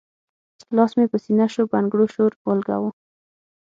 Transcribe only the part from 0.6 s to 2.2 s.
لاس مې پۀ سينه شو بنګړو